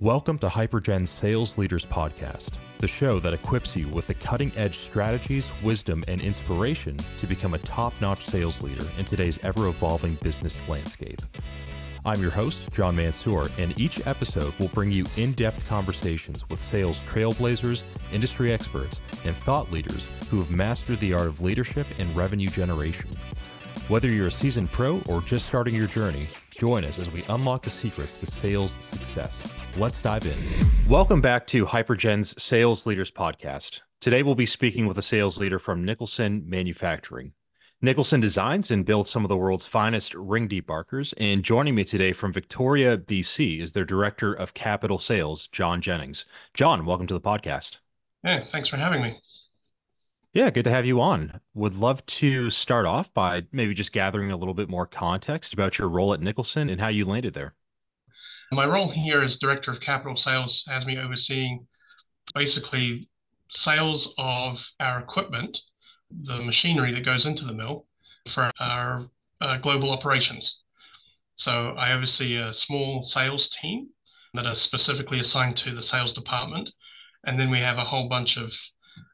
[0.00, 4.78] Welcome to Hypergen's Sales Leaders Podcast, the show that equips you with the cutting edge
[4.78, 10.14] strategies, wisdom, and inspiration to become a top notch sales leader in today's ever evolving
[10.22, 11.20] business landscape.
[12.06, 16.60] I'm your host, John Mansour, and each episode will bring you in depth conversations with
[16.60, 22.16] sales trailblazers, industry experts, and thought leaders who have mastered the art of leadership and
[22.16, 23.10] revenue generation.
[23.90, 27.62] Whether you're a seasoned pro or just starting your journey, join us as we unlock
[27.62, 29.52] the secrets to sales success.
[29.76, 30.38] Let's dive in.
[30.88, 33.80] Welcome back to Hypergen's Sales Leaders Podcast.
[33.98, 37.32] Today we'll be speaking with a sales leader from Nicholson Manufacturing.
[37.82, 41.12] Nicholson designs and builds some of the world's finest ring debarkers.
[41.18, 46.26] And joining me today from Victoria, BC, is their director of capital sales, John Jennings.
[46.54, 47.78] John, welcome to the podcast.
[48.22, 49.20] Yeah, thanks for having me.
[50.32, 51.40] Yeah, good to have you on.
[51.54, 55.76] Would love to start off by maybe just gathering a little bit more context about
[55.76, 57.54] your role at Nicholson and how you landed there.
[58.52, 61.66] My role here as Director of Capital Sales has me overseeing
[62.32, 63.08] basically
[63.50, 65.58] sales of our equipment,
[66.10, 67.86] the machinery that goes into the mill
[68.28, 69.08] for our
[69.40, 70.60] uh, global operations.
[71.34, 73.88] So I oversee a small sales team
[74.34, 76.70] that are specifically assigned to the sales department.
[77.24, 78.52] And then we have a whole bunch of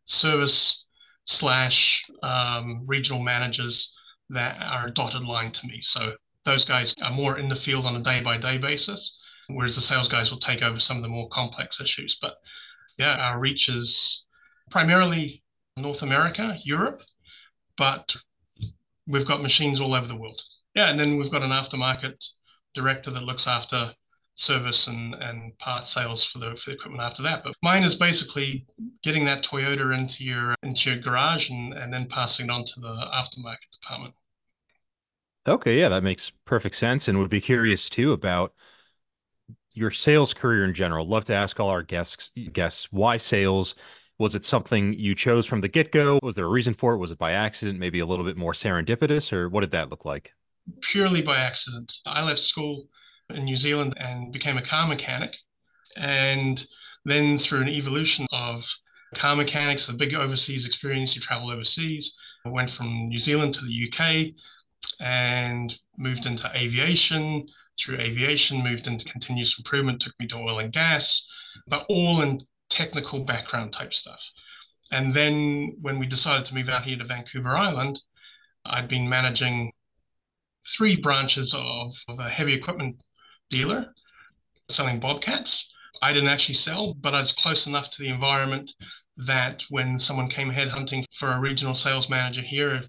[0.04, 0.84] service
[1.26, 3.92] slash um, regional managers
[4.30, 5.80] that are a dotted line to me.
[5.82, 9.16] So those guys are more in the field on a day by day basis,
[9.48, 12.16] whereas the sales guys will take over some of the more complex issues.
[12.20, 12.36] But
[12.98, 14.24] yeah, our reach is
[14.70, 15.42] primarily
[15.76, 17.02] North America, Europe,
[17.76, 18.14] but
[19.06, 20.40] we've got machines all over the world.
[20.74, 22.24] Yeah, and then we've got an aftermarket
[22.74, 23.94] director that looks after
[24.36, 27.42] service and, and part sales for the, for the equipment after that.
[27.42, 28.66] But mine is basically
[29.02, 32.80] getting that Toyota into your into your garage and, and then passing it on to
[32.80, 34.14] the aftermarket department.
[35.48, 37.08] Okay, yeah, that makes perfect sense.
[37.08, 38.52] And would be curious too about
[39.72, 41.08] your sales career in general.
[41.08, 43.74] Love to ask all our guests guests why sales.
[44.18, 46.18] Was it something you chose from the get go?
[46.22, 46.98] Was there a reason for it?
[46.98, 47.78] Was it by accident?
[47.78, 50.32] Maybe a little bit more serendipitous, or what did that look like?
[50.80, 51.92] Purely by accident.
[52.06, 52.88] I left school
[53.30, 55.36] in New Zealand and became a car mechanic.
[55.96, 56.64] And
[57.04, 58.68] then through an evolution of
[59.14, 62.14] car mechanics, the big overseas experience, you travel overseas.
[62.44, 64.34] I went from New Zealand to the UK
[65.00, 67.46] and moved into aviation.
[67.78, 71.22] Through aviation, moved into continuous improvement, took me to oil and gas,
[71.66, 74.20] but all in technical background type stuff.
[74.90, 78.00] And then when we decided to move out here to Vancouver Island,
[78.64, 79.72] I'd been managing
[80.76, 82.96] three branches of, of a heavy equipment
[83.50, 83.92] dealer
[84.68, 85.72] selling bobcats.
[86.02, 88.72] I didn't actually sell, but I was close enough to the environment
[89.16, 92.82] that when someone came headhunting for a regional sales manager here,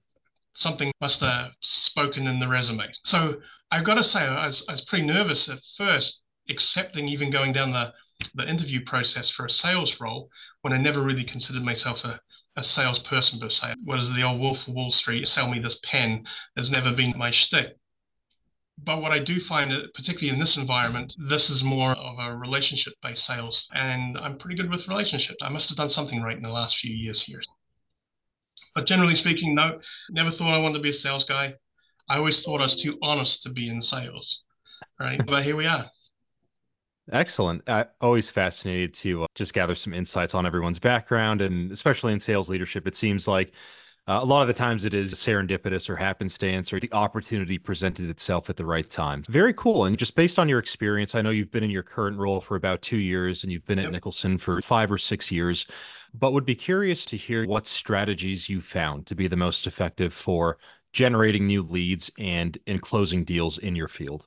[0.56, 2.92] something must have spoken in the resume.
[3.06, 3.38] So
[3.72, 7.54] I've got to say, I was, I was pretty nervous at first, accepting even going
[7.54, 7.94] down the,
[8.36, 10.30] the interview process for a sales role
[10.62, 12.20] when I never really considered myself a,
[12.56, 13.76] a salesperson per se.
[13.84, 15.28] What is the old Wolf of Wall Street?
[15.28, 16.26] Sell me this pen.
[16.58, 17.78] Has never been my shtick.
[18.78, 22.94] But what I do find, particularly in this environment, this is more of a relationship
[23.02, 23.68] based sales.
[23.74, 25.40] And I'm pretty good with relationships.
[25.42, 27.42] I must have done something right in the last few years here.
[28.76, 29.80] But generally speaking, no,
[30.12, 31.56] never thought I wanted to be a sales guy.
[32.10, 34.44] I always thought I was too honest to be in sales.
[35.00, 35.24] Right.
[35.26, 35.90] but here we are.
[37.12, 37.68] Excellent.
[37.70, 42.20] I always fascinated to uh, just gather some insights on everyone's background and especially in
[42.20, 42.86] sales leadership.
[42.86, 43.54] It seems like
[44.08, 48.10] uh, a lot of the times it is serendipitous or happenstance or the opportunity presented
[48.10, 49.24] itself at the right time.
[49.30, 49.86] Very cool.
[49.86, 52.56] And just based on your experience, I know you've been in your current role for
[52.56, 53.88] about two years and you've been yep.
[53.88, 55.68] at Nicholson for five or six years,
[56.14, 60.14] but would be curious to hear what strategies you found to be the most effective
[60.14, 60.58] for
[60.94, 64.26] generating new leads and in closing deals in your field.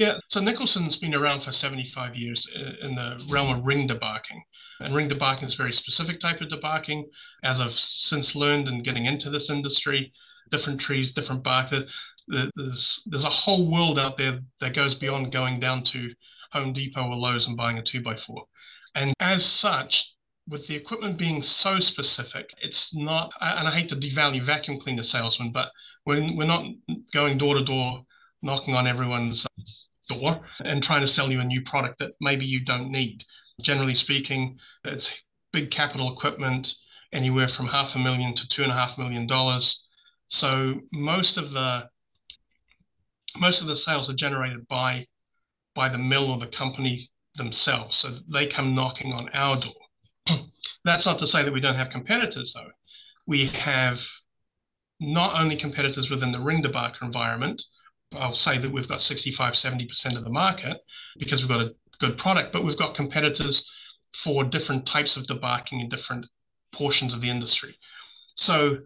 [0.00, 4.40] Yeah, so Nicholson's been around for 75 years uh, in the realm of ring debarking.
[4.80, 7.04] And ring debarking is a very specific type of debarking.
[7.44, 10.10] As I've since learned in getting into this industry,
[10.50, 11.68] different trees, different bark.
[11.68, 16.10] There's, there's a whole world out there that goes beyond going down to
[16.52, 18.46] Home Depot or Lowe's and buying a two by four.
[18.94, 20.14] And as such,
[20.48, 25.04] with the equipment being so specific, it's not, and I hate to devalue vacuum cleaner
[25.04, 25.70] salesmen, but
[26.06, 26.64] we're, we're not
[27.12, 28.06] going door to door
[28.42, 29.46] knocking on everyone's
[30.10, 33.24] store and trying to sell you a new product that maybe you don't need.
[33.60, 35.10] Generally speaking, it's
[35.52, 36.74] big capital equipment,
[37.12, 39.82] anywhere from half a million to two and a half million dollars.
[40.28, 41.88] So most of the
[43.36, 45.06] most of the sales are generated by
[45.74, 47.96] by the mill or the company themselves.
[47.96, 50.38] So they come knocking on our door.
[50.84, 52.70] That's not to say that we don't have competitors, though.
[53.26, 54.04] We have
[54.98, 57.62] not only competitors within the ring debarker environment,
[58.12, 60.78] I'll say that we've got 65, 70% of the market
[61.18, 63.64] because we've got a good product, but we've got competitors
[64.14, 66.26] for different types of debarking in different
[66.72, 67.76] portions of the industry.
[68.34, 68.78] So,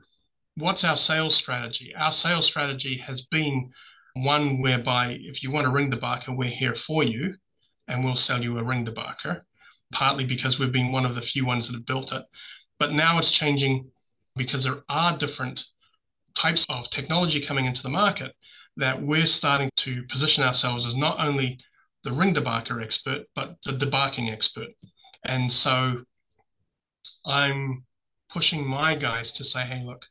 [0.56, 1.94] what's our sales strategy?
[1.96, 3.70] Our sales strategy has been
[4.14, 7.34] one whereby if you want a ring debarker, we're here for you
[7.88, 9.42] and we'll sell you a ring debarker,
[9.92, 12.22] partly because we've been one of the few ones that have built it.
[12.78, 13.90] But now it's changing
[14.36, 15.64] because there are different
[16.34, 18.34] types of technology coming into the market
[18.76, 21.58] that we're starting to position ourselves as not only
[22.02, 24.68] the ring debarker expert, but the debarking expert.
[25.24, 26.04] And so
[27.24, 27.84] I'm
[28.30, 30.04] pushing my guys to say, hey, look,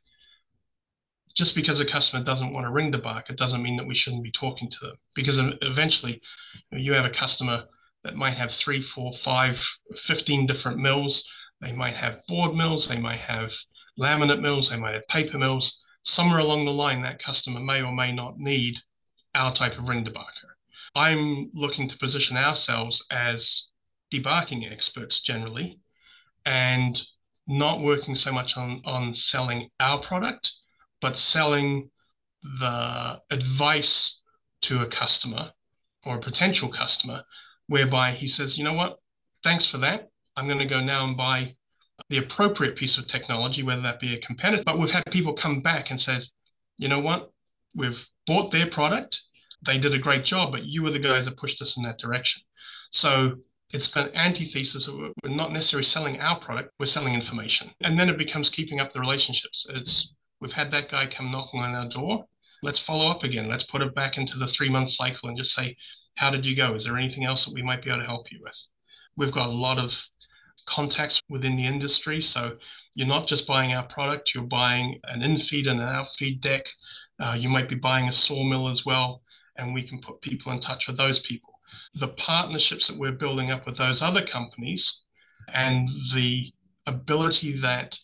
[1.36, 4.24] just because a customer doesn't want to ring debark, it doesn't mean that we shouldn't
[4.24, 4.96] be talking to them.
[5.16, 6.22] Because eventually
[6.72, 7.66] you have a customer
[8.04, 9.66] that might have three, four, five,
[9.96, 11.24] 15 different mills.
[11.62, 13.54] They might have board mills, they might have
[14.00, 15.83] laminate mills, they might have paper mills.
[16.04, 18.80] Somewhere along the line, that customer may or may not need
[19.36, 20.52] our type of ring debarker.
[20.96, 23.68] I'm looking to position ourselves as
[24.14, 25.80] debarking experts generally
[26.46, 27.02] and
[27.48, 30.52] not working so much on, on selling our product,
[31.02, 31.90] but selling
[32.60, 34.20] the advice
[34.62, 35.52] to a customer
[36.06, 37.24] or a potential customer,
[37.68, 39.00] whereby he says, you know what,
[39.44, 40.10] thanks for that.
[40.36, 41.56] I'm going to go now and buy
[42.14, 44.62] the appropriate piece of technology, whether that be a competitor.
[44.64, 46.24] But we've had people come back and said,
[46.78, 47.32] you know what,
[47.74, 49.20] we've bought their product.
[49.66, 51.98] They did a great job, but you were the guys that pushed us in that
[51.98, 52.44] direction.
[52.92, 53.38] So
[53.72, 57.72] it's an antithesis we're not necessarily selling our product, we're selling information.
[57.82, 59.66] And then it becomes keeping up the relationships.
[59.70, 62.26] It's we've had that guy come knocking on our door.
[62.62, 63.50] Let's follow up again.
[63.50, 65.76] Let's put it back into the three month cycle and just say,
[66.18, 66.76] how did you go?
[66.76, 68.60] Is there anything else that we might be able to help you with?
[69.16, 70.00] We've got a lot of
[70.66, 72.22] contacts within the industry.
[72.22, 72.58] So
[72.96, 76.66] you're not just buying our product, you're buying an infeed and an outfeed deck.
[77.20, 79.22] Uh, you might be buying a sawmill as well,
[79.58, 81.54] and we can put people in touch with those people.
[81.96, 85.02] The partnerships that we're building up with those other companies
[85.54, 86.52] and the
[86.86, 87.98] ability that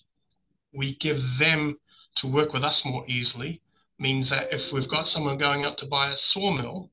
[0.74, 1.78] we give them
[2.16, 3.62] to work with us more easily
[3.98, 6.90] means that if we've got someone going up to buy a sawmill,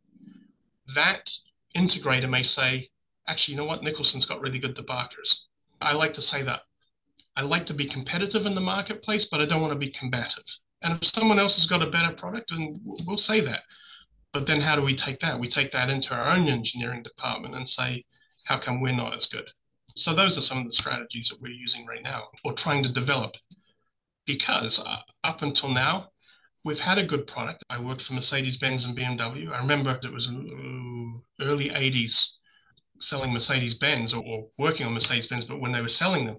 [0.95, 1.31] that
[1.77, 2.89] integrator may say,
[3.29, 5.35] actually, you know what, Nicholson's got really good debarkers.
[5.81, 6.63] I like to say that
[7.37, 10.45] I like to be competitive in the marketplace, but I don't want to be combative.
[10.83, 13.63] And if someone else has got a better product, then we'll say that.
[14.33, 15.39] But then how do we take that?
[15.39, 18.05] We take that into our own engineering department and say,
[18.45, 19.51] how come we're not as good?
[19.97, 22.89] So those are some of the strategies that we're using right now or trying to
[22.89, 23.35] develop.
[24.27, 26.09] Because uh, up until now,
[26.65, 27.63] we've had a good product.
[27.69, 29.53] I worked for Mercedes Benz and BMW.
[29.53, 30.29] I remember it was
[31.41, 32.27] early 80s
[33.01, 36.39] selling Mercedes Benz or, or, working on Mercedes Benz, but when they were selling them,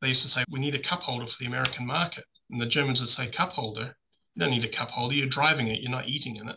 [0.00, 2.24] they used to say, We need a cup holder for the American market.
[2.50, 3.96] And the Germans would say, Cup holder?
[4.34, 5.14] You don't need a cup holder.
[5.14, 6.56] You're driving it, you're not eating in it.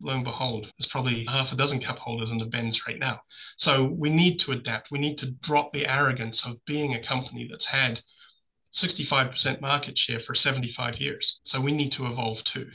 [0.00, 3.20] Lo and behold, there's probably half a dozen cup holders in the Benz right now.
[3.56, 4.90] So we need to adapt.
[4.90, 8.02] We need to drop the arrogance of being a company that's had
[8.72, 11.40] 65% market share for 75 years.
[11.44, 12.70] So we need to evolve too.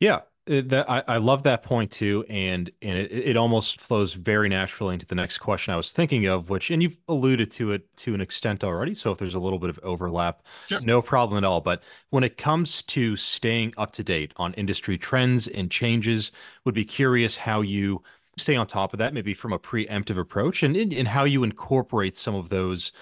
[0.00, 4.48] Yeah, that I, I love that point too, and and it, it almost flows very
[4.48, 7.94] naturally into the next question I was thinking of, which and you've alluded to it
[7.98, 8.94] to an extent already.
[8.94, 10.42] So if there's a little bit of overlap,
[10.80, 11.60] no problem at all.
[11.60, 16.32] But when it comes to staying up to date on industry trends and changes,
[16.64, 18.02] would be curious how you
[18.38, 22.16] stay on top of that, maybe from a preemptive approach, and and how you incorporate
[22.16, 22.92] some of those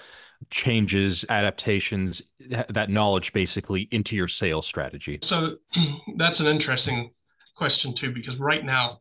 [0.49, 2.21] changes, adaptations,
[2.69, 5.19] that knowledge basically into your sales strategy.
[5.23, 5.57] So
[6.17, 7.11] that's an interesting
[7.57, 8.99] question too, because right now,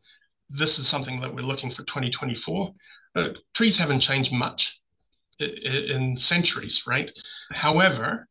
[0.49, 2.73] this is something that we're looking for 2024.
[3.15, 4.81] Uh, trees haven't changed much
[5.39, 7.11] in centuries, right?
[7.53, 8.29] However,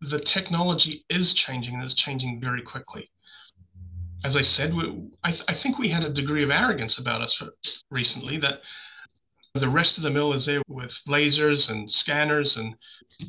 [0.00, 3.10] the technology is changing and it's changing very quickly.
[4.24, 7.22] As I said, we, I, th- I, think we had a degree of arrogance about
[7.22, 7.40] us
[7.90, 8.60] recently that
[9.54, 12.56] the rest of the mill is there with lasers and scanners.
[12.56, 12.74] And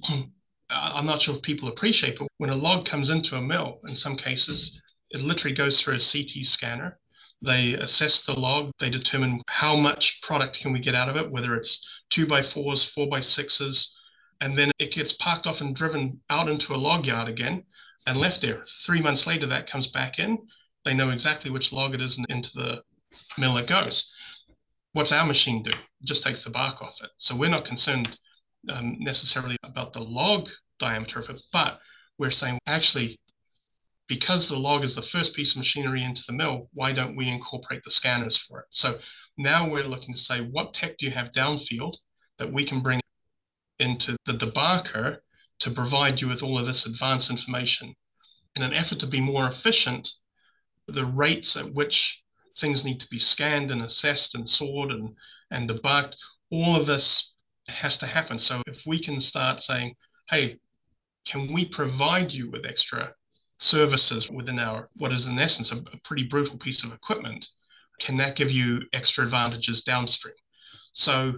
[0.69, 3.95] I'm not sure if people appreciate, but when a log comes into a mill, in
[3.95, 4.79] some cases,
[5.11, 6.99] it literally goes through a CT scanner.
[7.41, 8.71] They assess the log.
[8.79, 12.41] They determine how much product can we get out of it, whether it's two by
[12.41, 13.93] fours, four by sixes,
[14.41, 17.63] and then it gets parked off and driven out into a log yard again
[18.05, 18.65] and left there.
[18.85, 20.47] Three months later, that comes back in.
[20.83, 22.81] They know exactly which log it is and into the
[23.37, 24.11] mill it goes.
[24.93, 25.69] What's our machine do?
[25.69, 27.11] It just takes the bark off it.
[27.17, 28.17] So we're not concerned
[28.69, 30.49] um, necessarily about the log
[30.79, 31.79] diameter of it, but
[32.17, 33.19] we're saying actually
[34.07, 37.27] because the log is the first piece of machinery into the mill, why don't we
[37.27, 38.65] incorporate the scanners for it?
[38.69, 38.99] So
[39.37, 41.95] now we're looking to say, what tech do you have downfield
[42.37, 43.01] that we can bring
[43.79, 45.17] into the debarker
[45.59, 47.93] to provide you with all of this advanced information?
[48.55, 50.09] In an effort to be more efficient,
[50.87, 52.21] the rates at which
[52.59, 55.15] things need to be scanned and assessed and sorted and,
[55.51, 56.15] and.
[56.49, 57.33] All of this
[57.67, 58.39] has to happen.
[58.39, 59.95] So if we can start saying,
[60.29, 60.59] hey,
[61.25, 63.13] can we provide you with extra
[63.59, 67.45] services within our, what is in essence a, a pretty brutal piece of equipment?
[67.99, 70.35] Can that give you extra advantages downstream?
[70.93, 71.33] So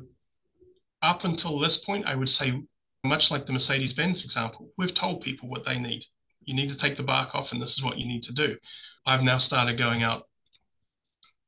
[1.02, 2.62] up until this point, I would say,
[3.06, 6.04] much like the Mercedes Benz example, we've told people what they need.
[6.42, 8.58] You need to take the bark off, and this is what you need to do.
[9.06, 10.24] I've now started going out,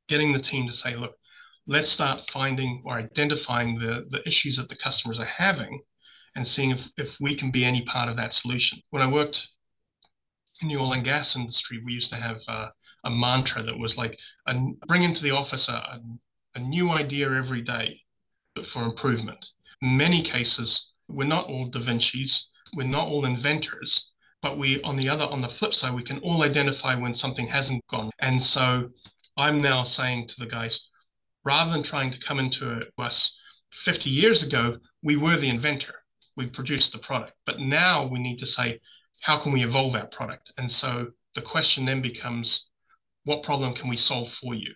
[0.08, 1.14] getting the team to say, look,
[1.66, 5.80] let's start finding or identifying the, the issues that the customers are having
[6.34, 8.78] and seeing if, if we can be any part of that solution.
[8.90, 9.46] When I worked
[10.62, 12.68] in the oil and gas industry, we used to have uh,
[13.04, 14.54] a mantra that was like, a,
[14.86, 16.00] bring into the office a,
[16.54, 18.00] a new idea every day
[18.64, 19.44] for improvement.
[19.80, 24.96] In many cases, we're not all Da Vinci's, we're not all inventors, but we, on
[24.96, 28.10] the other, on the flip side, we can all identify when something hasn't gone.
[28.20, 28.90] And so
[29.36, 30.88] I'm now saying to the guys,
[31.44, 33.34] rather than trying to come into us
[33.72, 35.94] 50 years ago, we were the inventor,
[36.36, 37.32] we produced the product.
[37.46, 38.78] But now we need to say,
[39.22, 40.52] how can we evolve our product?
[40.58, 42.66] And so the question then becomes,
[43.24, 44.74] what problem can we solve for you?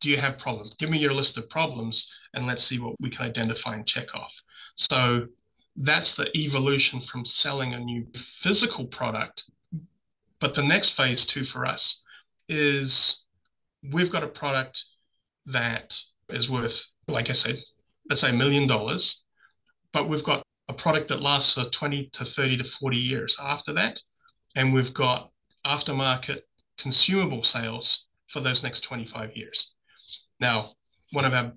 [0.00, 0.72] Do you have problems?
[0.78, 4.14] Give me your list of problems and let's see what we can identify and check
[4.14, 4.32] off.
[4.76, 5.26] So
[5.76, 9.42] that's the evolution from selling a new physical product.
[10.38, 12.00] But the next phase too for us
[12.48, 13.24] is
[13.92, 14.84] we've got a product
[15.46, 17.60] that is worth, like I said,
[18.08, 19.22] let's say a million dollars,
[19.92, 23.72] but we've got a product that lasts for 20 to 30 to 40 years after
[23.74, 24.00] that.
[24.54, 25.30] And we've got
[25.66, 26.40] aftermarket
[26.78, 29.72] consumable sales for those next 25 years.
[30.40, 30.74] Now,
[31.12, 31.52] one of our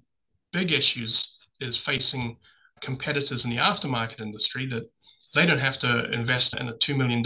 [0.53, 2.37] big issues is facing
[2.81, 4.89] competitors in the aftermarket industry that
[5.35, 7.23] they don't have to invest in a $2 million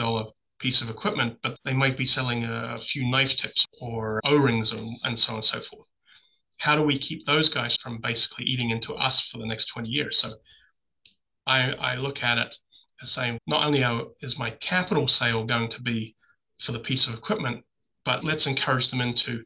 [0.60, 4.72] piece of equipment, but they might be selling a few knife tips or O rings
[4.72, 5.88] and, so on and so forth.
[6.58, 9.90] How do we keep those guys from basically eating into us for the next 20
[9.90, 10.18] years?
[10.18, 10.34] So
[11.48, 12.56] I, I look at it
[13.02, 13.84] as saying, not only
[14.22, 16.16] is my capital sale going to be
[16.60, 17.64] for the piece of equipment,
[18.04, 19.44] but let's encourage them into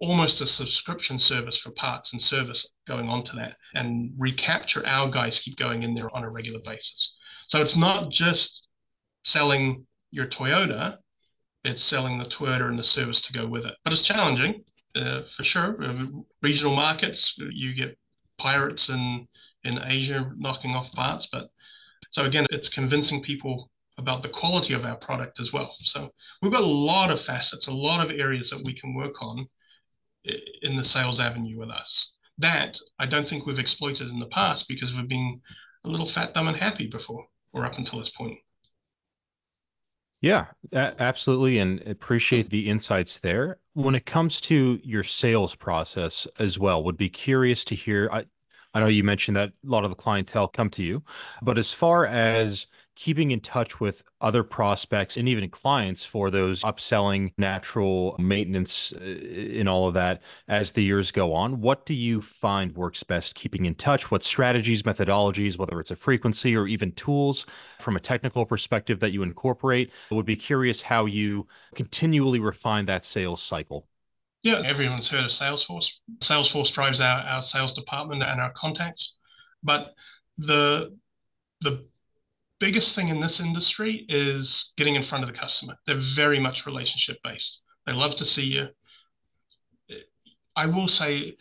[0.00, 5.10] almost a subscription service for parts and service going on to that and recapture our
[5.10, 7.16] guys keep going in there on a regular basis.
[7.46, 8.66] So it's not just
[9.24, 10.98] selling your toyota
[11.64, 13.74] it's selling the toyota and the service to go with it.
[13.84, 14.64] But it's challenging
[14.96, 15.82] uh, for sure.
[15.82, 16.06] Uh,
[16.42, 17.98] regional markets you get
[18.38, 19.28] pirates in
[19.64, 21.48] in asia knocking off parts but
[22.10, 26.10] so again it's convincing people about the quality of our product as well so
[26.42, 29.46] we've got a lot of facets a lot of areas that we can work on
[30.62, 32.12] in the sales avenue with us.
[32.38, 35.40] That I don't think we've exploited in the past because we've been
[35.84, 38.38] a little fat, dumb, and happy before or up until this point.
[40.22, 41.58] Yeah, absolutely.
[41.58, 43.58] And appreciate the insights there.
[43.72, 48.08] When it comes to your sales process as well, would be curious to hear.
[48.12, 48.26] I,
[48.72, 51.02] I know you mentioned that a lot of the clientele come to you,
[51.42, 56.62] but as far as keeping in touch with other prospects and even clients for those
[56.62, 61.94] upselling natural maintenance uh, in all of that as the years go on what do
[61.94, 64.10] you find works best keeping in touch?
[64.10, 67.46] What strategies methodologies whether it's a frequency or even tools
[67.78, 69.90] from a technical perspective that you incorporate?
[70.12, 73.88] I would be curious how you continually refine that sales cycle
[74.42, 79.16] yeah everyone's heard of salesforce salesforce drives our, our sales department and our contacts
[79.62, 79.94] but
[80.38, 80.96] the
[81.60, 81.84] the
[82.60, 85.74] biggest thing in this industry is getting in front of the customer.
[85.86, 87.60] They're very much relationship based.
[87.86, 88.68] They love to see you.
[90.54, 91.36] I will say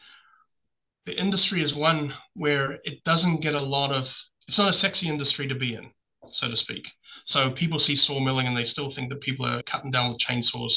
[1.05, 4.15] the industry is one where it doesn't get a lot of,
[4.47, 5.91] it's not a sexy industry to be in,
[6.31, 6.87] so to speak.
[7.25, 10.73] So people see sawmilling and they still think that people are cutting down with chainsaws.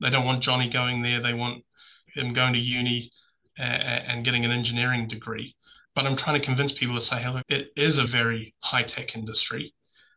[0.00, 1.20] They don't want Johnny going there.
[1.20, 1.64] They want
[2.08, 3.10] him going to uni
[3.58, 5.54] uh, and getting an engineering degree
[5.94, 8.82] but I'm trying to convince people to say, hey, look, it is a very high
[8.82, 9.72] tech industry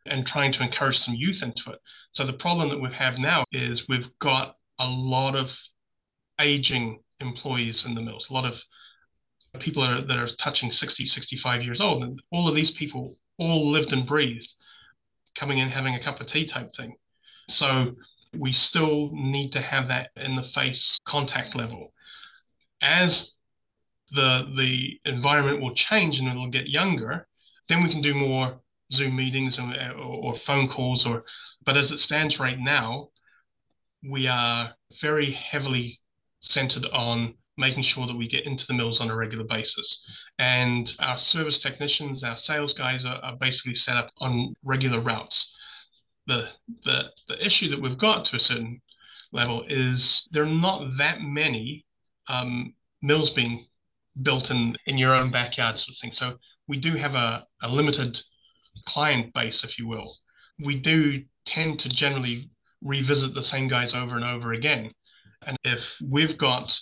[0.05, 1.79] and trying to encourage some youth into it.
[2.11, 5.57] So the problem that we have now is we've got a lot of
[6.39, 8.61] aging employees in the mills, a lot of
[9.59, 12.03] people that are, that are touching 60, 65 years old.
[12.03, 14.53] And all of these people all lived and breathed
[15.35, 16.95] coming in, having a cup of tea type thing.
[17.49, 17.95] So
[18.35, 21.93] we still need to have that in the face contact level.
[22.81, 23.33] As
[24.11, 27.27] the the environment will change and it'll get younger,
[27.67, 28.59] then we can do more
[28.91, 31.05] Zoom meetings and, or, or phone calls.
[31.05, 31.23] Or
[31.65, 33.09] but as it stands right now,
[34.03, 35.97] we are very heavily
[36.39, 40.03] centered on making sure that we get into the mills on a regular basis.
[40.37, 45.53] And our service technicians, our sales guys are, are, basically set up on regular routes.
[46.27, 46.49] The,
[46.83, 48.81] the, the issue that we've got to a certain
[49.31, 51.85] level is there are not that many
[52.27, 53.65] um, mills being
[54.23, 56.11] built in in your own backyard sort of thing.
[56.11, 58.19] So we do have a, a limited
[58.85, 60.15] client base, if you will.
[60.59, 62.49] We do tend to generally
[62.81, 64.91] revisit the same guys over and over again.
[65.45, 66.77] And if we've got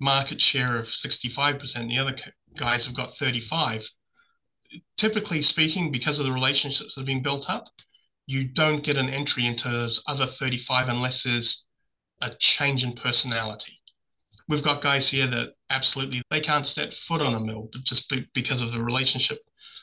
[0.00, 2.16] market share of 65%, the other
[2.56, 3.88] guys have got 35,
[4.96, 7.66] typically speaking, because of the relationships that are being built up,
[8.26, 11.64] you don't get an entry into other 35 unless there's
[12.22, 13.80] a change in personality.
[14.48, 18.08] We've got guys here that absolutely they can't step foot on a mill, but just
[18.08, 19.38] be, because of the relationship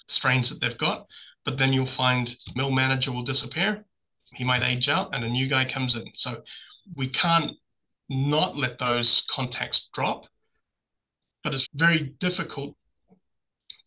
[0.08, 1.08] strains that they've got.
[1.46, 3.84] But then you'll find mill manager will disappear,
[4.34, 6.06] he might age out, and a new guy comes in.
[6.14, 6.44] So
[6.96, 7.52] we can't
[8.10, 10.26] not let those contacts drop.
[11.44, 12.76] But it's very difficult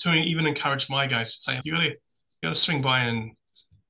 [0.01, 1.97] to even encourage my guys to say, you gotta you
[2.43, 3.36] gotta swing by and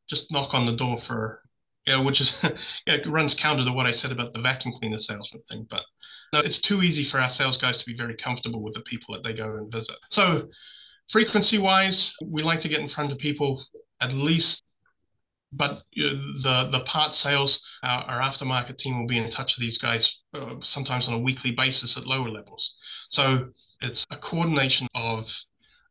[0.08, 1.42] just knock on the door for
[1.86, 2.34] you know, which is
[2.86, 5.66] it runs counter to what I said about the vacuum cleaner salesman thing.
[5.70, 5.82] But
[6.32, 9.14] no, it's too easy for our sales guys to be very comfortable with the people
[9.14, 9.96] that they go and visit.
[10.10, 10.48] So
[11.10, 13.64] frequency wise, we like to get in front of people
[14.00, 14.62] at least.
[15.52, 19.78] But the the part sales, our, our aftermarket team will be in touch with these
[19.78, 22.74] guys uh, sometimes on a weekly basis at lower levels.
[23.08, 25.32] So it's a coordination of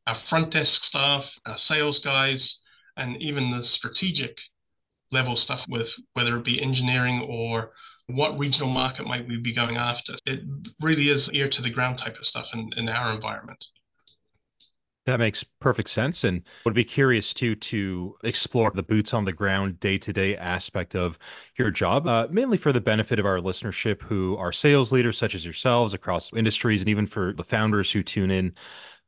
[0.08, 2.60] our front desk staff, our sales guys,
[2.98, 4.38] and even the strategic
[5.12, 7.72] level stuff with whether it be engineering or
[8.08, 10.16] what regional market might we be going after.
[10.26, 10.42] It
[10.82, 13.64] really is ear to the ground type of stuff in, in our environment.
[15.06, 16.24] That makes perfect sense.
[16.24, 20.36] And would be curious too to explore the boots on the ground day to day
[20.36, 21.20] aspect of
[21.58, 25.36] your job, uh, mainly for the benefit of our listenership who are sales leaders such
[25.36, 28.52] as yourselves across industries, and even for the founders who tune in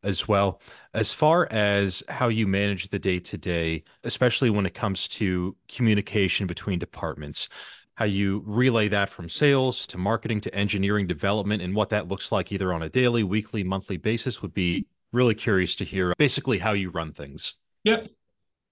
[0.04, 0.62] as well.
[0.94, 5.56] As far as how you manage the day to day, especially when it comes to
[5.68, 7.50] communication between departments,
[7.96, 12.32] how you relay that from sales to marketing to engineering development, and what that looks
[12.32, 16.60] like either on a daily, weekly, monthly basis would be really curious to hear basically
[16.60, 17.56] how you run things.
[17.84, 18.10] Yep.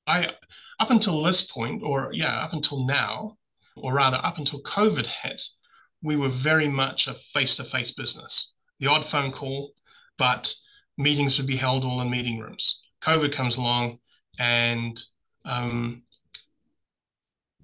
[0.05, 0.29] I
[0.79, 3.37] up until this point, or yeah, up until now,
[3.75, 5.41] or rather up until COVID hit,
[6.03, 8.51] we were very much a face-to-face business.
[8.79, 9.71] The odd phone call,
[10.19, 10.53] but
[10.97, 12.81] meetings would be held all in meeting rooms.
[13.03, 13.99] COVID comes along,
[14.39, 15.01] and
[15.45, 16.03] um,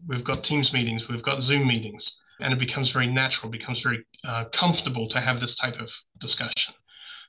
[0.08, 4.06] we've got Teams meetings, we've got Zoom meetings, and it becomes very natural, becomes very
[4.26, 6.74] uh, comfortable to have this type of discussion.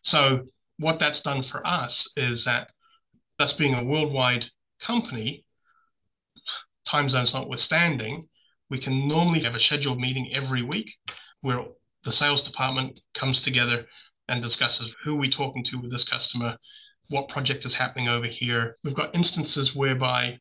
[0.02, 0.42] So
[0.78, 2.70] what that's done for us is that
[3.38, 4.46] us being a worldwide
[4.80, 5.44] company,
[6.86, 8.28] time zones notwithstanding,
[8.68, 10.90] we can normally have a scheduled meeting every week
[11.42, 11.64] where
[12.04, 13.84] the sales department comes together
[14.32, 16.56] and discusses who we're talking to with this customer,
[17.10, 18.76] what project is happening over here.
[18.82, 20.38] We've got instances whereby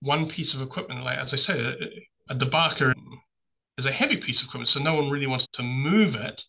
[0.00, 2.94] one piece of equipment, like as I said, a, a debarker
[3.76, 6.44] is a heavy piece of equipment, so no one really wants to move it.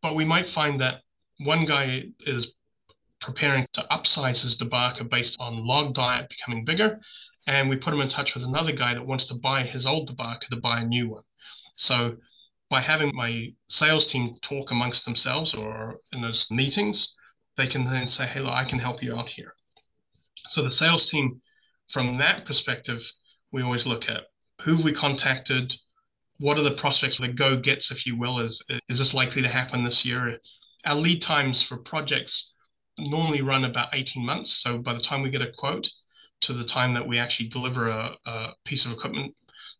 [0.00, 1.02] But we might find that
[1.40, 2.54] one guy is
[3.20, 7.00] preparing to upsize his debarker based on log diet becoming bigger.
[7.46, 10.08] And we put him in touch with another guy that wants to buy his old
[10.08, 11.24] debarker to buy a new one.
[11.76, 12.16] So
[12.70, 17.14] by having my sales team talk amongst themselves or in those meetings,
[17.56, 19.54] they can then say, hey, look, I can help you out here.
[20.48, 21.40] So the sales team,
[21.90, 23.02] from that perspective,
[23.52, 24.24] we always look at
[24.62, 25.74] who have we contacted,
[26.38, 29.48] what are the prospects, the go gets, if you will, is is this likely to
[29.48, 30.38] happen this year?
[30.84, 32.52] Our lead times for projects
[32.98, 34.62] normally run about 18 months.
[34.62, 35.88] So by the time we get a quote
[36.42, 39.34] to the time that we actually deliver a, a piece of equipment,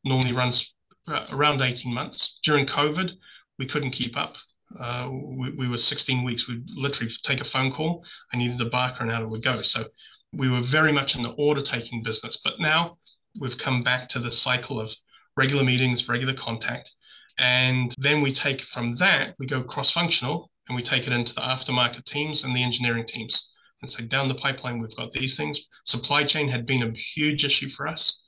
[0.05, 0.75] normally runs
[1.09, 2.39] around 18 months.
[2.45, 3.13] During COVID,
[3.59, 4.37] we couldn't keep up.
[4.79, 6.49] Uh, we, we, were 16 weeks.
[6.49, 8.05] We'd literally take a phone call.
[8.33, 9.63] I needed a barker and out it would go.
[9.63, 9.87] So
[10.33, 12.39] we were very much in the order taking business.
[12.43, 12.99] But now
[13.39, 14.93] we've come back to the cycle of
[15.37, 16.91] regular meetings, regular contact.
[17.39, 21.35] And then we take from that, we go cross functional and we take it into
[21.35, 23.49] the aftermarket teams and the engineering teams.
[23.83, 25.61] And so down the pipeline, we've got these things.
[25.85, 28.24] Supply chain had been a huge issue for us.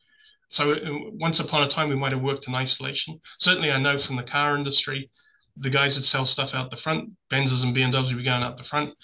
[0.48, 0.78] So uh,
[1.14, 3.20] once upon a time, we might have worked in isolation.
[3.38, 5.10] Certainly, I know from the car industry,
[5.56, 8.64] the guys that sell stuff out the front, Benzes and BMWs be going out the
[8.64, 8.94] front,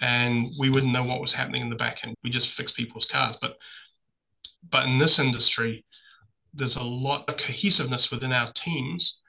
[0.00, 2.16] and we wouldn't know what was happening in the back end.
[2.22, 3.36] We just fix people's cars.
[3.40, 3.56] But
[4.70, 5.84] but in this industry,
[6.52, 9.20] there's a lot of cohesiveness within our teams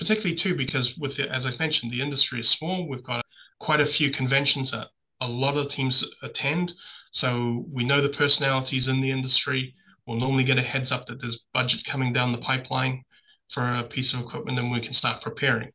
[0.00, 2.88] particularly too because with the, as I mentioned, the industry is small.
[2.88, 3.24] We've got
[3.58, 4.88] quite a few conventions that
[5.20, 6.72] a lot of teams attend,
[7.12, 9.74] so we know the personalities in the industry.
[10.10, 13.04] We'll normally get a heads up that there's budget coming down the pipeline
[13.52, 15.70] for a piece of equipment, and we can start preparing.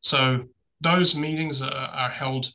[0.00, 0.48] So
[0.80, 2.52] those meetings are, are held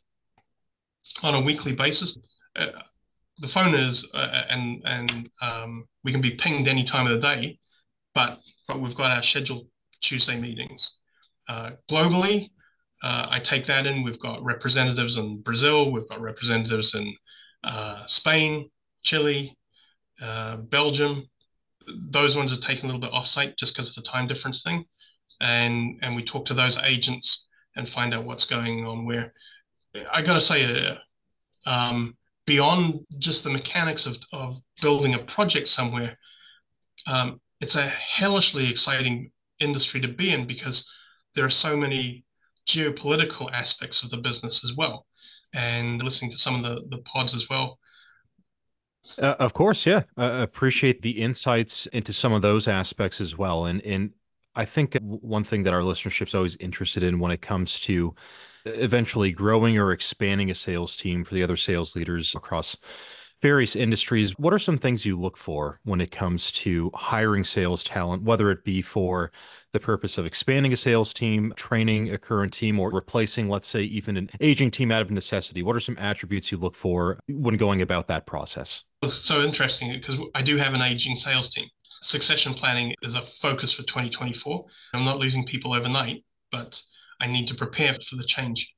[1.24, 2.17] on a weekly basis.
[2.56, 2.67] Uh,
[3.39, 7.20] the phone is, uh, and and um, we can be pinged any time of the
[7.20, 7.60] day,
[8.13, 9.67] but but we've got our scheduled
[10.02, 10.82] Tuesday meetings.
[11.48, 12.50] Uh, globally,
[13.04, 14.04] Uh, I take that in.
[14.04, 15.91] We've got representatives in Brazil.
[15.91, 17.15] We've got representatives in
[17.63, 18.70] uh, Spain,
[19.04, 19.58] Chile,
[20.21, 21.27] uh, Belgium.
[22.10, 24.86] Those ones are taken a little bit offsite just because of the time difference thing,
[25.41, 29.05] and and we talk to those agents and find out what's going on.
[29.05, 29.34] Where
[30.12, 35.67] I got to say, uh, um, beyond just the mechanics of of building a project
[35.67, 36.17] somewhere,
[37.07, 40.86] um, it's a hellishly exciting industry to be in because
[41.36, 42.25] there are so many
[42.67, 45.05] geopolitical aspects of the business as well.
[45.53, 47.77] And listening to some of the, the pods as well.
[49.17, 50.04] Uh, of course, yeah.
[50.17, 53.65] Uh, appreciate the insights into some of those aspects as well.
[53.65, 54.12] And and
[54.56, 58.13] I think one thing that our listenership's always interested in when it comes to
[58.65, 62.78] eventually growing or expanding a sales team for the other sales leaders across
[63.41, 64.38] various industries.
[64.38, 68.52] What are some things you look for when it comes to hiring sales talent, whether
[68.52, 69.32] it be for
[69.74, 73.82] the purpose of expanding a sales team, training a current team, or replacing, let's say,
[73.84, 75.63] even an aging team out of necessity?
[75.63, 78.84] What are some attributes you look for when going about that process?
[79.03, 81.67] It's so interesting because I do have an aging sales team.
[82.03, 84.63] Succession planning is a focus for 2024.
[84.93, 86.79] I'm not losing people overnight, but
[87.19, 88.71] I need to prepare for the change.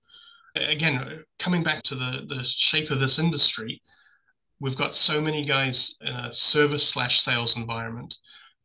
[0.56, 3.82] Again, coming back to the, the shape of this industry,
[4.62, 8.16] we've got so many guys in a service slash sales environment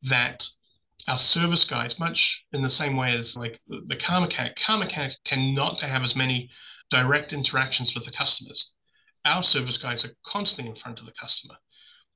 [0.03, 0.47] that
[1.09, 4.79] our service guys, much in the same way as like the, the car mechanic, car
[4.79, 6.51] mechanics tend not to have as many
[6.89, 8.71] direct interactions with the customers.
[9.25, 11.57] Our service guys are constantly in front of the customer,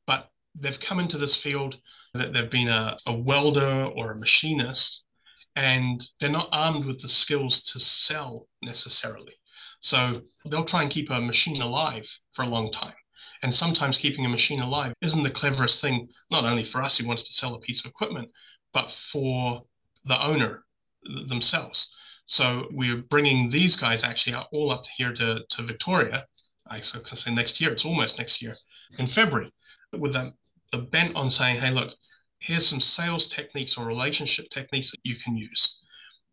[0.07, 1.77] but they've come into this field
[2.15, 5.03] that they've been a, a welder or a machinist,
[5.57, 9.35] and they're not armed with the skills to sell necessarily.
[9.81, 12.95] So they'll try and keep a machine alive for a long time.
[13.43, 17.07] And sometimes keeping a machine alive isn't the cleverest thing, not only for us who
[17.07, 18.31] wants to sell a piece of equipment,
[18.73, 19.65] but for
[20.05, 20.65] the owner
[21.27, 21.89] themselves.
[22.27, 26.25] So we're bringing these guys actually all up here to, to Victoria.
[26.69, 28.57] I say next year, it's almost next year
[28.99, 29.53] in February,
[29.93, 30.33] with the,
[30.71, 31.93] the bent on saying, hey, look,
[32.39, 35.77] here's some sales techniques or relationship techniques that you can use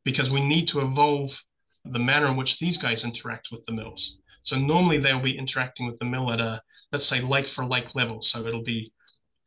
[0.04, 1.38] because we need to evolve
[1.86, 4.18] the manner in which these guys interact with the mills.
[4.42, 6.62] So normally they'll be interacting with the mill at a
[6.92, 8.24] let's say like for like level.
[8.24, 8.92] So it'll be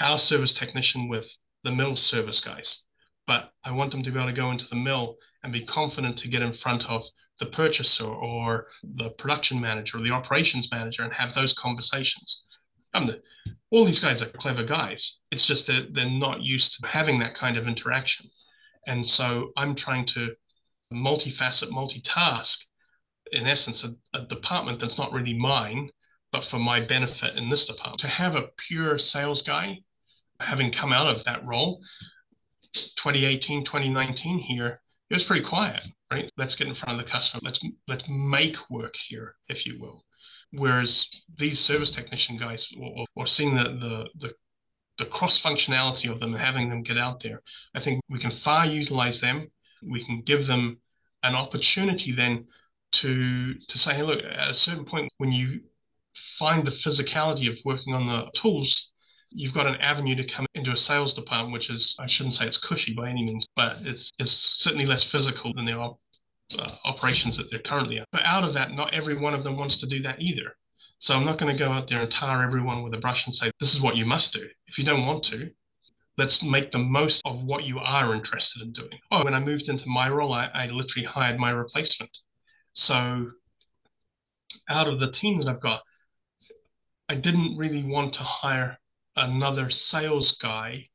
[0.01, 1.29] our service technician with
[1.65, 2.81] the mill service guys.
[3.27, 6.17] But I want them to be able to go into the mill and be confident
[6.19, 7.05] to get in front of
[7.39, 12.45] the purchaser or the production manager or the operations manager and have those conversations.
[12.95, 13.15] Um,
[13.71, 15.19] all these guys are clever guys.
[15.31, 18.31] It's just that they're not used to having that kind of interaction.
[18.87, 20.35] And so I'm trying to
[20.93, 22.59] multifaceted, multitask,
[23.33, 25.91] in essence, a, a department that's not really mine
[26.33, 28.01] but for my benefit in this department.
[28.01, 29.79] To have a pure sales guy,
[30.41, 31.81] having come out of that role,
[32.73, 36.31] 2018, 2019 here, it was pretty quiet, right?
[36.37, 37.41] Let's get in front of the customer.
[37.43, 40.05] Let's let's make work here, if you will.
[40.53, 44.31] Whereas these service technician guys, or, or seeing the, the the
[44.99, 47.41] the cross functionality of them and having them get out there,
[47.75, 49.51] I think we can far utilize them.
[49.83, 50.79] We can give them
[51.23, 52.47] an opportunity then
[53.01, 55.61] to to say, hey, look, at a certain point when you
[56.39, 58.93] find the physicality of working on the tools,
[59.31, 62.47] you've got an avenue to come into a sales department, which is, I shouldn't say
[62.47, 66.01] it's cushy by any means, but it's, it's certainly less physical than the op-
[66.59, 68.09] uh, operations that they're currently at.
[68.13, 70.55] But out of that, not every one of them wants to do that either.
[70.99, 73.35] So I'm not going to go out there and tar everyone with a brush and
[73.35, 74.47] say, this is what you must do.
[74.69, 75.51] If you don't want to,
[76.17, 78.99] let's make the most of what you are interested in doing.
[79.11, 82.11] Oh, when I moved into my role, I, I literally hired my replacement.
[82.75, 83.31] So
[84.69, 85.83] out of the team that I've got,
[87.09, 88.79] I didn't really want to hire
[89.17, 90.87] another sales guy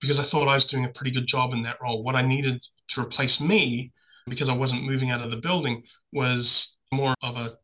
[0.00, 2.02] because I thought I was doing a pretty good job in that role.
[2.02, 3.92] What I needed to replace me,
[4.26, 5.82] because I wasn't moving out of the building,
[6.12, 7.58] was more of a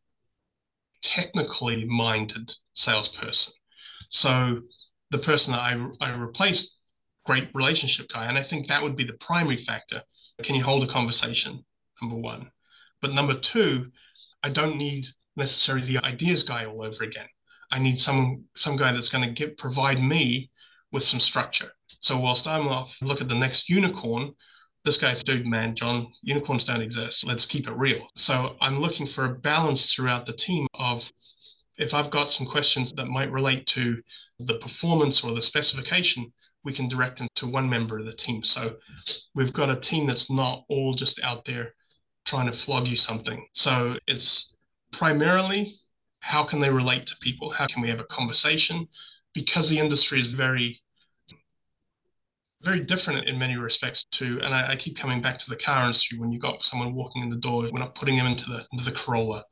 [1.01, 3.53] technically minded salesperson.
[4.09, 4.61] So
[5.09, 6.77] the person that I, I replaced,
[7.25, 8.25] great relationship guy.
[8.25, 10.01] And I think that would be the primary factor.
[10.43, 11.63] Can you hold a conversation?
[12.01, 12.51] Number one.
[13.01, 13.91] But number two,
[14.43, 17.27] I don't need necessarily the ideas guy all over again.
[17.71, 20.49] I need some some guy that's going to give provide me
[20.91, 21.71] with some structure.
[21.99, 24.33] So whilst I'm off, look at the next unicorn.
[24.83, 26.11] This guy's dude, man, John.
[26.23, 27.25] Unicorns don't exist.
[27.27, 28.07] Let's keep it real.
[28.15, 31.11] So I'm looking for a balance throughout the team of
[31.77, 34.01] if I've got some questions that might relate to
[34.39, 38.43] the performance or the specification, we can direct them to one member of the team.
[38.43, 38.77] So
[39.35, 41.75] we've got a team that's not all just out there
[42.25, 43.45] trying to flog you something.
[43.53, 44.53] So it's
[44.91, 45.79] primarily
[46.21, 47.51] how can they relate to people?
[47.51, 48.87] How can we have a conversation?
[49.33, 50.81] Because the industry is very
[52.63, 55.85] very different in many respects to, and I, I, keep coming back to the car
[55.85, 56.17] industry.
[56.17, 58.83] When you've got someone walking in the door, we're not putting them into the into
[58.83, 59.43] the Corolla.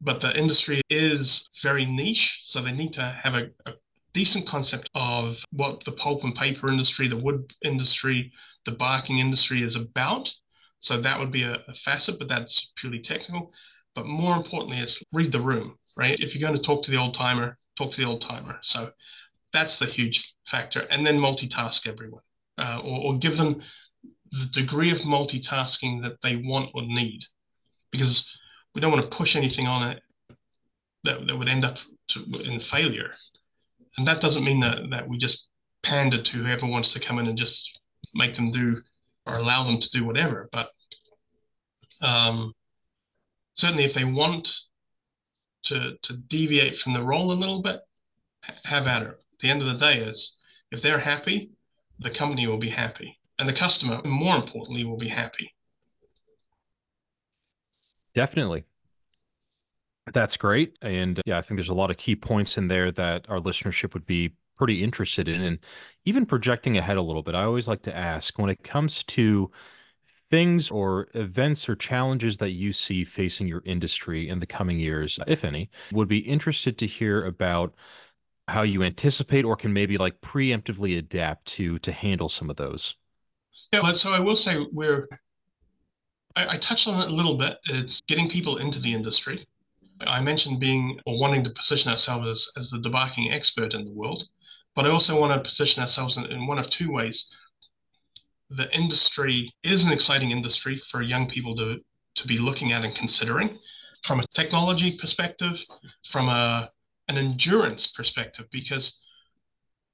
[0.00, 3.74] But the industry is very niche, so they need to have a, a
[4.14, 8.32] decent concept of what the pulp and paper industry, the wood industry,
[8.64, 10.32] the barking industry is about.
[10.78, 13.52] So that would be a, a facet, but that's purely technical.
[13.94, 16.18] But more importantly, it's read the room, right?
[16.18, 18.58] If you're going to talk to the old timer, talk to the old timer.
[18.62, 18.92] So
[19.52, 20.80] that's the huge factor.
[20.90, 22.22] And then multitask everyone
[22.58, 23.60] uh, or, or give them
[24.32, 27.22] the degree of multitasking that they want or need
[27.90, 28.24] because
[28.74, 30.02] we don't want to push anything on it
[31.04, 33.12] that, that would end up to, in failure.
[33.98, 35.48] And that doesn't mean that, that we just
[35.82, 37.78] pander to whoever wants to come in and just
[38.14, 38.80] make them do
[39.26, 40.48] or allow them to do whatever.
[40.52, 40.70] But
[42.02, 42.52] um,
[43.54, 44.52] certainly, if they want
[45.64, 47.80] to to deviate from the role a little bit,
[48.64, 50.34] have at it the end of the day is
[50.70, 51.50] if they're happy,
[51.98, 53.18] the company will be happy.
[53.38, 55.54] And the customer, more importantly, will be happy.
[58.14, 58.64] Definitely.
[60.12, 60.76] That's great.
[60.82, 63.94] And yeah, I think there's a lot of key points in there that our listenership
[63.94, 65.40] would be pretty interested in.
[65.40, 65.58] And
[66.04, 69.50] even projecting ahead a little bit, I always like to ask when it comes to
[70.30, 75.18] things or events or challenges that you see facing your industry in the coming years,
[75.26, 77.74] if any, would be interested to hear about
[78.50, 82.96] how you anticipate or can maybe like preemptively adapt to to handle some of those.
[83.72, 85.08] Yeah, so I will say we're
[86.36, 87.58] I, I touched on it a little bit.
[87.64, 89.46] It's getting people into the industry.
[90.06, 93.92] I mentioned being or wanting to position ourselves as, as the debarking expert in the
[93.92, 94.24] world,
[94.74, 97.26] but I also want to position ourselves in, in one of two ways.
[98.50, 101.80] The industry is an exciting industry for young people to
[102.16, 103.58] to be looking at and considering
[104.04, 105.62] from a technology perspective,
[106.08, 106.70] from a
[107.10, 108.96] an endurance perspective because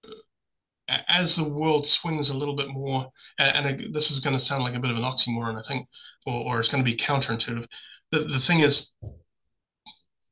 [0.05, 4.63] uh, as the world swings a little bit more, and, this is going to sound
[4.63, 5.89] like a bit of an oxymoron, I think,
[6.27, 7.67] or, or it's going to be counterintuitive.
[8.13, 8.93] The, the thing is,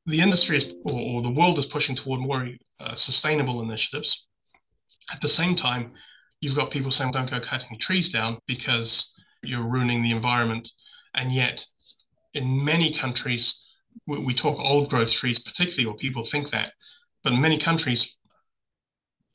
[0.07, 2.49] the industry is, or, or the world is pushing toward more
[2.81, 4.27] uh, sustainable initiatives.
[5.11, 5.93] At the same time,
[6.43, 9.11] you've got people saying, don't go cutting trees down because
[9.43, 10.69] you're ruining the environment.
[11.15, 11.65] And yet,
[12.35, 13.55] in many countries,
[14.07, 16.73] we, talk old growth trees, particularly, or people think that,
[17.23, 18.17] but in many countries,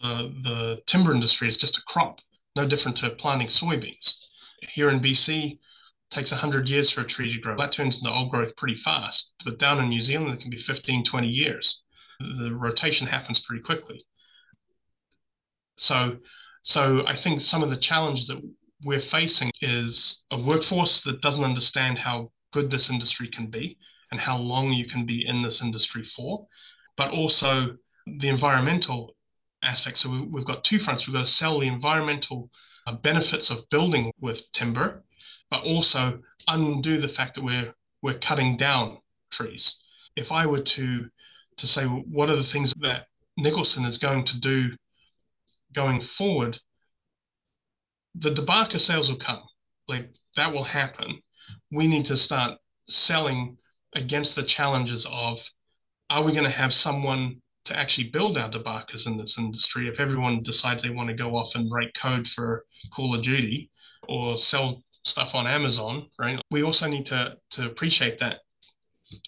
[0.02, 2.20] the timber industry is just a crop,
[2.56, 4.14] no different to planting soybeans.
[4.62, 5.58] Here in BC,
[6.12, 7.56] takes 100 years for a tree to grow.
[7.56, 9.32] That turns into old growth pretty fast.
[9.46, 11.82] But down in New Zealand, it can be 15, 20 years.
[12.20, 14.04] The rotation happens pretty quickly.
[15.78, 16.18] So,
[16.64, 18.42] so I think some of the challenges that
[18.84, 23.78] we're facing is a workforce that doesn't understand how good this industry can be
[24.12, 26.48] and how long you can be in this industry for,
[26.98, 29.16] but also the environmental
[29.64, 29.98] aspect.
[29.98, 31.06] So we, have got two fronts.
[31.06, 32.50] We've got to sell the environmental
[32.88, 35.04] uh, benefits of building with timber,
[35.50, 38.98] but also undo the fact that we're we're cutting down
[39.30, 39.76] trees.
[40.16, 41.10] If I were to
[41.58, 44.70] to say what are the things that Nicholson is going to do
[45.74, 46.60] going forward,
[48.16, 49.44] the debarker sales will come.
[49.88, 51.22] Like that will happen.
[51.72, 52.58] We need to start
[52.90, 53.58] selling
[53.94, 55.48] against the challenges of
[56.10, 60.00] are we going to have someone to actually build our debarkers in this industry if
[60.00, 63.70] everyone decides they want to go off and write code for Call of Duty
[64.08, 66.42] or sell stuff on Amazon, right?
[66.50, 68.40] We also need to to appreciate that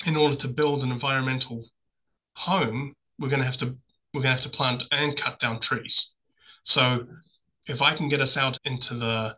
[0.06, 1.65] in order to build an environmental
[2.34, 3.78] home, we're going to have to
[4.13, 6.10] we're going to have to plant and cut down trees.
[6.63, 7.08] So
[7.67, 9.38] if I can get us out into the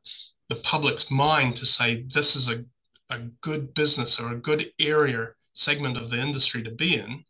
[0.50, 2.64] the public's mind to say this is a
[3.10, 7.24] a good business or a good area segment of the industry to be in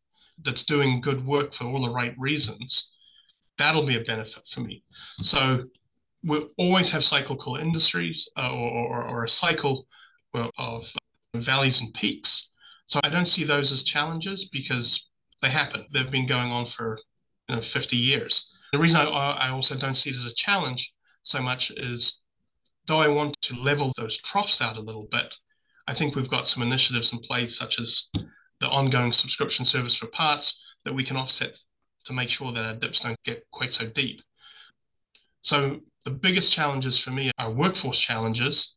[0.44, 2.90] that's doing good work for all the right reasons,
[3.58, 4.84] that'll be a benefit for me.
[5.22, 5.66] So
[6.24, 9.88] we always have cyclical industries uh, or, or, or, a cycle
[10.34, 10.86] of
[11.36, 12.50] valleys and peaks.
[12.86, 15.08] So I don't see those as challenges because
[15.42, 15.86] they happen.
[15.94, 16.98] They've been going on for
[17.50, 18.50] you know, 50 years.
[18.72, 22.20] The reason I, I also don't see it as a challenge so much is
[22.88, 25.36] though I want to level those troughs out a little bit,
[25.88, 28.06] I think we've got some initiatives in place, such as
[28.60, 31.58] the ongoing subscription service for parts that we can offset
[32.06, 34.22] to make sure that our dips don't get quite so deep.
[35.42, 38.76] So the biggest challenges for me are workforce challenges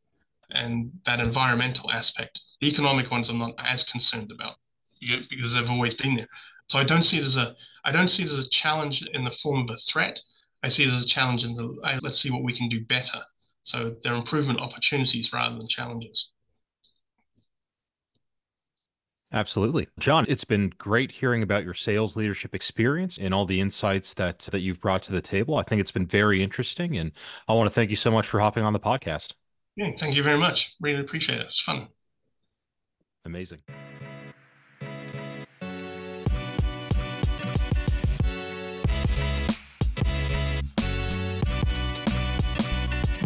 [0.51, 2.41] and that environmental aspect.
[2.61, 4.57] The economic ones I'm not as concerned about
[5.01, 6.29] because they've always been there.
[6.69, 9.25] So I don't see it as a I don't see it as a challenge in
[9.25, 10.21] the form of a threat.
[10.63, 13.23] I see it as a challenge in the let's see what we can do better.
[13.63, 16.31] So they're improvement opportunities rather than challenges.
[19.33, 19.89] Absolutely.
[19.99, 24.41] John, it's been great hearing about your sales leadership experience and all the insights that
[24.53, 25.57] that you've brought to the table.
[25.57, 27.13] I think it's been very interesting and
[27.49, 29.33] I want to thank you so much for hopping on the podcast.
[29.77, 30.75] Yeah, thank you very much.
[30.81, 31.47] Really appreciate it.
[31.47, 31.89] It's fun.
[33.25, 33.63] Amazing.